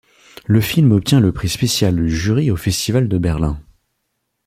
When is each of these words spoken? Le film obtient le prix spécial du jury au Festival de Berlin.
Le 0.47 0.61
film 0.61 0.93
obtient 0.93 1.19
le 1.19 1.31
prix 1.31 1.47
spécial 1.47 1.95
du 1.95 2.09
jury 2.09 2.49
au 2.49 2.55
Festival 2.57 3.07
de 3.07 3.19
Berlin. 3.19 3.59